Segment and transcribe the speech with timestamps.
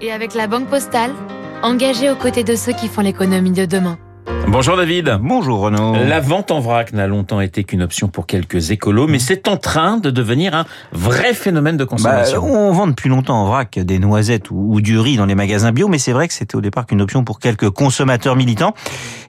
[0.00, 1.12] Et avec la Banque Postale,
[1.62, 3.98] engagée aux côtés de ceux qui font l'économie de demain.
[4.48, 5.18] Bonjour David.
[5.22, 5.94] Bonjour Renaud.
[6.08, 9.56] La vente en vrac n'a longtemps été qu'une option pour quelques écolos, mais c'est en
[9.56, 12.42] train de devenir un vrai phénomène de Bah, consommation.
[12.42, 15.70] on vend depuis longtemps en vrac des noisettes ou, ou du riz dans les magasins
[15.70, 18.74] bio, mais c'est vrai que c'était au départ qu'une option pour quelques consommateurs militants.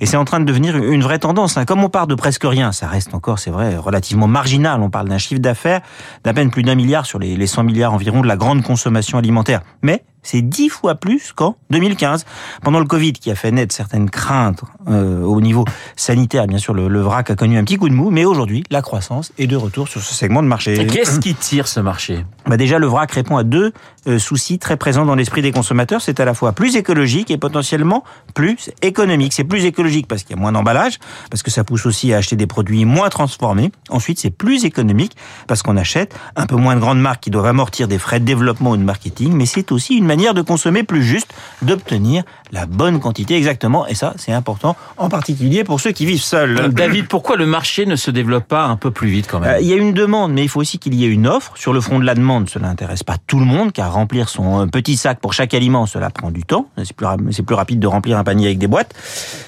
[0.00, 1.56] Et c'est en train de devenir une vraie tendance.
[1.58, 1.64] hein.
[1.66, 4.80] Comme on part de presque rien, ça reste encore, c'est vrai, relativement marginal.
[4.80, 5.80] On parle d'un chiffre d'affaires
[6.24, 9.18] d'à peine plus d'un milliard sur les, les 100 milliards environ de la grande consommation
[9.18, 9.60] alimentaire.
[9.82, 12.24] Mais c'est dix fois plus qu'en 2015.
[12.62, 15.64] Pendant le Covid, qui a fait naître certaines craintes euh, au niveau
[15.96, 18.64] sanitaire, bien sûr, le, le vrac a connu un petit coup de mou, mais aujourd'hui,
[18.70, 20.78] la croissance est de retour sur ce segment de marché.
[20.80, 22.24] Et Qu'est-ce qui tire ce marché?
[22.46, 23.72] Bah déjà, le vrac répond à deux
[24.06, 26.00] euh, soucis très présents dans l'esprit des consommateurs.
[26.00, 29.32] C'est à la fois plus écologique et potentiellement plus économique.
[29.32, 30.98] C'est plus écologique parce qu'il y a moins d'emballage,
[31.30, 33.72] parce que ça pousse aussi à acheter des produits moins transformés.
[33.90, 37.46] Ensuite, c'est plus économique parce qu'on achète un peu moins de grandes marques qui doivent
[37.46, 40.82] amortir des frais de développement ou de marketing, mais c'est aussi une manière de consommer
[40.82, 41.32] plus juste,
[41.62, 43.86] d'obtenir la bonne quantité exactement.
[43.86, 46.72] Et ça, c'est important, en particulier pour ceux qui vivent seuls.
[46.74, 49.58] David, pourquoi le marché ne se développe pas un peu plus vite quand Euh, même
[49.60, 51.52] Il y a une demande, mais il faut aussi qu'il y ait une offre.
[51.56, 54.62] Sur le front de la demande, cela n'intéresse pas tout le monde, car remplir son
[54.62, 56.66] euh, petit sac pour chaque aliment, cela prend du temps.
[56.82, 58.92] C'est plus, ra- c'est plus rapide de remplir un panier avec des boîtes.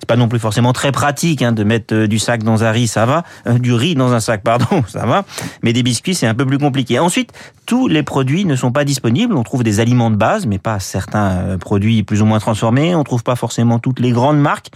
[0.00, 2.72] C'est pas non plus forcément très pratique hein, de mettre euh, du sac dans un
[2.72, 3.22] riz, ça va.
[3.46, 5.24] Euh, du riz dans un sac, pardon, ça va.
[5.62, 6.98] Mais des biscuits, c'est un peu plus compliqué.
[6.98, 7.30] Ensuite,
[7.66, 9.36] tous les produits ne sont pas disponibles.
[9.36, 12.94] On trouve des aliments de base, mais pas certains euh, produits plus ou moins transformés.
[12.94, 14.70] On trouve pas forcément toutes les grandes marques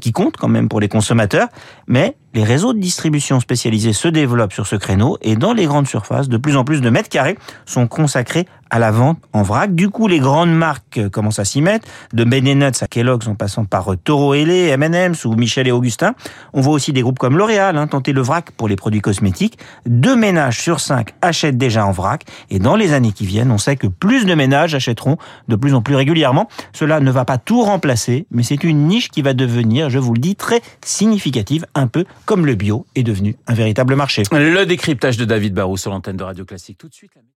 [0.00, 1.48] qui comptent quand même pour les consommateurs.
[1.86, 5.86] Mais les réseaux de distribution spécialisés se développent sur ce créneau et dans les grandes
[5.86, 9.74] surfaces, de plus en plus de mètres carrés sont consacrés à la vente en vrac.
[9.74, 13.64] Du coup, les grandes marques commencent à s'y mettre, de Ben à Kellogg's en passant
[13.64, 16.14] par euh, Toro Lay, M&M's ou Michel et Augustin.
[16.52, 19.58] On voit aussi des groupes comme L'Oréal hein, tenter le vrac pour les produits cosmétiques.
[19.86, 23.58] Deux ménages sur cinq achètent déjà en vrac et dans les années qui viennent, on
[23.58, 25.16] sait que plus de ménages achèteront
[25.48, 26.48] de plus en plus régulièrement.
[26.72, 30.14] Cela ne va pas tout remplacer, mais c'est une niche qui va devenir, je vous
[30.14, 34.22] le dis, très significative, un peu comme le bio est devenu un véritable marché.
[34.32, 37.12] Le décryptage de David Barrou sur l'antenne de Radio Classique tout de suite.